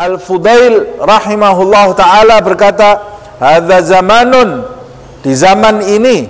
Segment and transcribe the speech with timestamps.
[0.00, 3.04] Al-Fudail rahimahullah taala berkata,
[3.36, 4.64] "Hadza zamanun
[5.20, 6.24] di zaman ini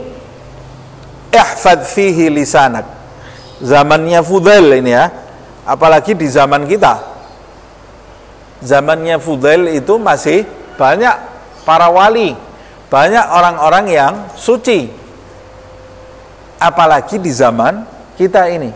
[1.30, 2.82] ihfad fihi lisanak."
[3.62, 5.06] Zamannya Fudail ini ya.
[5.62, 6.98] Apalagi di zaman kita.
[8.58, 10.42] Zamannya Fudail itu masih
[10.74, 11.14] banyak
[11.62, 12.34] para wali,
[12.90, 14.90] banyak orang-orang yang suci.
[16.58, 17.86] Apalagi di zaman
[18.18, 18.74] kita ini.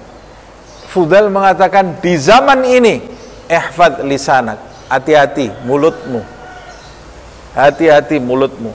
[0.86, 3.02] Fudail mengatakan di zaman ini
[3.50, 6.21] ihfad lisanak hati-hati mulutmu.
[7.54, 8.72] Hati-hati mulutmu.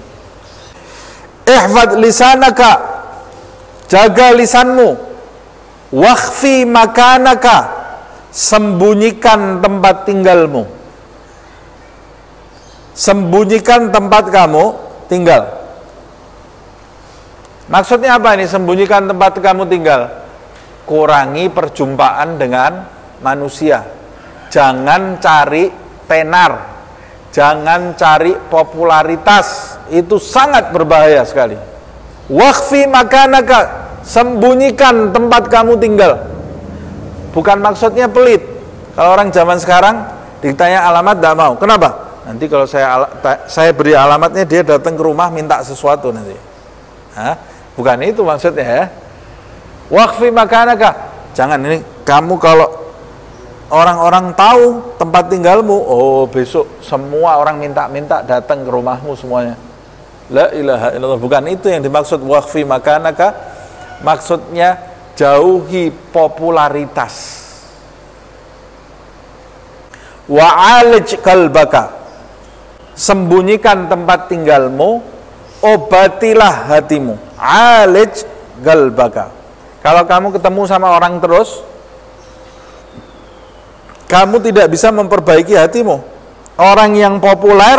[1.50, 2.72] Ihfad lisanaka.
[3.90, 4.96] Jaga lisanmu.
[5.90, 7.82] Wakhfi makanaka.
[8.30, 10.64] Sembunyikan tempat tinggalmu.
[12.94, 14.76] Sembunyikan tempat kamu
[15.10, 15.50] tinggal.
[17.70, 18.46] Maksudnya apa ini?
[18.46, 20.10] Sembunyikan tempat kamu tinggal.
[20.86, 22.86] Kurangi perjumpaan dengan
[23.22, 23.86] manusia.
[24.50, 25.70] Jangan cari
[26.10, 26.82] tenar.
[27.30, 31.54] Jangan cari popularitas, itu sangat berbahaya sekali.
[32.26, 36.26] Wakfi makanaka, sembunyikan tempat kamu tinggal.
[37.30, 38.42] Bukan maksudnya pelit.
[38.98, 39.96] Kalau orang zaman sekarang
[40.42, 41.54] ditanya alamat tidak mau.
[41.54, 41.90] Kenapa?
[42.26, 43.06] Nanti kalau saya
[43.46, 46.34] saya beri alamatnya dia datang ke rumah minta sesuatu nanti.
[47.14, 47.38] Hah?
[47.78, 48.84] Bukan itu maksudnya ya.
[49.90, 51.10] Wakfi makanaka.
[51.34, 52.79] Jangan ini kamu kalau
[53.70, 59.56] orang-orang tahu tempat tinggalmu, oh besok semua orang minta-minta datang ke rumahmu semuanya.
[60.30, 61.22] La ilaha illallah.
[61.22, 63.34] Bukan itu yang dimaksud wakfi makanaka.
[64.06, 64.78] Maksudnya
[65.18, 67.42] jauhi popularitas.
[70.30, 71.98] Wa'alij kalbaka.
[72.94, 75.02] Sembunyikan tempat tinggalmu,
[75.66, 77.18] obatilah hatimu.
[77.42, 78.24] Alij
[78.62, 79.34] galbaka.
[79.82, 81.66] Kalau kamu ketemu sama orang terus,
[84.10, 86.02] kamu tidak bisa memperbaiki hatimu.
[86.58, 87.78] Orang yang populer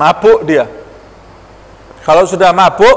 [0.00, 0.64] mabuk dia.
[2.00, 2.96] Kalau sudah mabuk,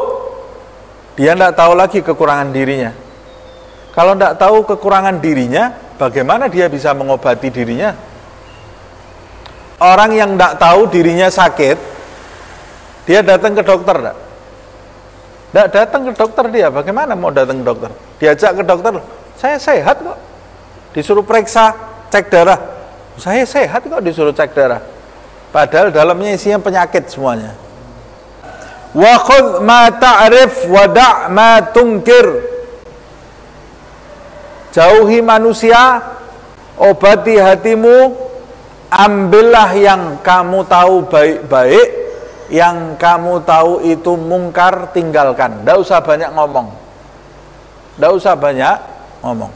[1.20, 2.96] dia tidak tahu lagi kekurangan dirinya.
[3.92, 7.92] Kalau tidak tahu kekurangan dirinya, bagaimana dia bisa mengobati dirinya?
[9.84, 11.78] Orang yang tidak tahu dirinya sakit,
[13.04, 14.18] dia datang ke dokter, tidak?
[15.50, 17.92] Datang ke dokter dia, bagaimana mau datang ke dokter?
[18.22, 19.04] Diajak ke dokter,
[19.36, 20.20] saya sehat kok.
[20.94, 22.60] Disuruh periksa cek darah.
[23.20, 24.82] Saya sehat kok disuruh cek darah.
[25.50, 27.58] Padahal dalamnya isinya penyakit semuanya.
[28.94, 32.26] Wa khudh ma ta'rif wa da' ma tungkir.
[34.70, 35.98] Jauhi manusia,
[36.78, 38.14] obati hatimu,
[38.94, 41.90] ambillah yang kamu tahu baik-baik,
[42.54, 45.66] yang kamu tahu itu mungkar, tinggalkan.
[45.66, 46.68] Tidak usah banyak ngomong.
[47.98, 48.76] Tidak usah banyak
[49.26, 49.52] ngomong.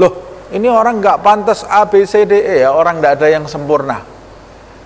[0.00, 3.44] Loh, ini orang nggak pantas A, B, C, D, E ya, orang nggak ada yang
[3.50, 3.98] sempurna.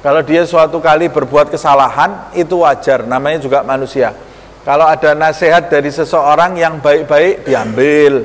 [0.00, 4.16] Kalau dia suatu kali berbuat kesalahan, itu wajar, namanya juga manusia.
[4.64, 8.24] Kalau ada nasihat dari seseorang yang baik-baik, diambil.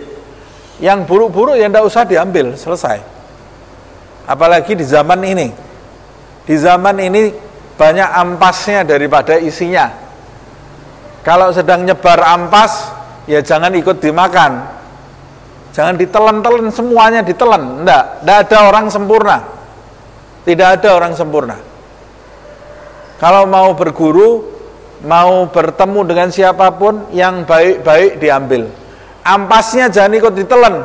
[0.79, 2.99] Yang buruk-buruk ya tidak usah diambil, selesai.
[4.27, 5.47] Apalagi di zaman ini.
[6.47, 7.31] Di zaman ini
[7.75, 9.91] banyak ampasnya daripada isinya.
[11.27, 12.91] Kalau sedang nyebar ampas,
[13.27, 14.74] ya jangan ikut dimakan
[15.75, 17.83] Jangan ditelan-telan semuanya ditelan.
[17.83, 19.37] Enggak, enggak ada orang sempurna.
[20.47, 21.59] Tidak ada orang sempurna.
[23.19, 24.55] Kalau mau berguru,
[25.03, 28.71] mau bertemu dengan siapa pun yang baik-baik diambil.
[29.27, 30.79] Ampasnya jangan ikut ditelan.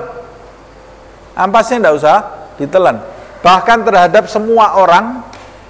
[1.39, 2.17] Ampasnya enggak usah
[2.59, 2.99] ditelan.
[3.47, 5.23] Bahkan terhadap semua orang,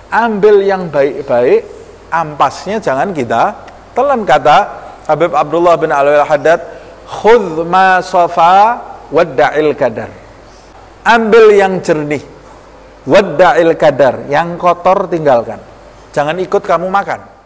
[0.09, 1.69] ambil yang baik-baik,
[2.09, 6.61] ampasnya jangan kita telan kata Habib Abdullah bin Alwi Al-Haddad,
[7.05, 10.10] khudh ma safa wadda'il kadar
[11.04, 12.22] ambil yang jernih.
[13.00, 15.56] Wadda'il kadar yang kotor tinggalkan.
[16.12, 17.40] Jangan ikut kamu makan